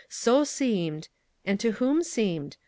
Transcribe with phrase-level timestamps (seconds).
[0.09, 1.09] 'So seemed,'
[1.45, 2.57] and to whom seemed?